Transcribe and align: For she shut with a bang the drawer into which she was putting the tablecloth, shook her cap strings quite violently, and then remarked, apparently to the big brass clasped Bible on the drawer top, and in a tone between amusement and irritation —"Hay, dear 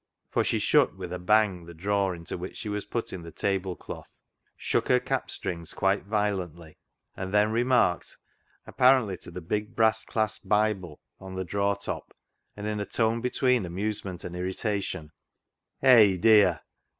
For 0.31 0.43
she 0.43 0.57
shut 0.57 0.95
with 0.97 1.13
a 1.13 1.19
bang 1.19 1.65
the 1.65 1.75
drawer 1.75 2.15
into 2.15 2.35
which 2.35 2.57
she 2.57 2.69
was 2.69 2.85
putting 2.85 3.21
the 3.21 3.29
tablecloth, 3.29 4.09
shook 4.57 4.87
her 4.87 4.99
cap 4.99 5.29
strings 5.29 5.75
quite 5.75 6.05
violently, 6.05 6.75
and 7.15 7.31
then 7.31 7.51
remarked, 7.51 8.17
apparently 8.65 9.15
to 9.17 9.29
the 9.29 9.41
big 9.41 9.75
brass 9.75 10.03
clasped 10.03 10.49
Bible 10.49 10.99
on 11.19 11.35
the 11.35 11.45
drawer 11.45 11.75
top, 11.75 12.15
and 12.57 12.65
in 12.65 12.79
a 12.79 12.85
tone 12.87 13.21
between 13.21 13.63
amusement 13.63 14.23
and 14.23 14.35
irritation 14.35 15.11
—"Hay, 15.81 16.17
dear 16.17 16.61